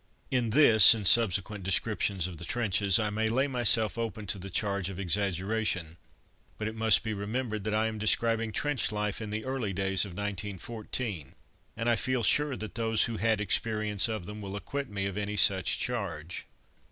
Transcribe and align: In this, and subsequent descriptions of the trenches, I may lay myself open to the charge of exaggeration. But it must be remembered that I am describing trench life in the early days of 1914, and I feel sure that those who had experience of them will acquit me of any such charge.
In 0.31 0.49
this, 0.49 0.95
and 0.95 1.05
subsequent 1.05 1.63
descriptions 1.63 2.25
of 2.25 2.39
the 2.39 2.43
trenches, 2.43 2.97
I 2.97 3.11
may 3.11 3.27
lay 3.27 3.45
myself 3.47 3.99
open 3.99 4.25
to 4.33 4.39
the 4.39 4.49
charge 4.49 4.89
of 4.89 4.99
exaggeration. 4.99 5.95
But 6.57 6.67
it 6.67 6.73
must 6.73 7.03
be 7.03 7.13
remembered 7.13 7.65
that 7.65 7.75
I 7.75 7.85
am 7.85 7.99
describing 7.99 8.51
trench 8.51 8.91
life 8.91 9.21
in 9.21 9.29
the 9.29 9.45
early 9.45 9.73
days 9.73 10.03
of 10.03 10.13
1914, 10.13 11.35
and 11.77 11.87
I 11.87 11.95
feel 11.95 12.23
sure 12.23 12.55
that 12.55 12.73
those 12.73 13.03
who 13.03 13.17
had 13.17 13.39
experience 13.39 14.07
of 14.09 14.25
them 14.25 14.41
will 14.41 14.55
acquit 14.55 14.89
me 14.89 15.05
of 15.05 15.17
any 15.19 15.35
such 15.35 15.77
charge. 15.77 16.47